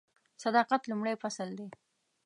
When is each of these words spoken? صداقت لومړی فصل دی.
صداقت 0.43 0.81
لومړی 0.89 1.15
فصل 1.21 1.49
دی. 1.59 1.67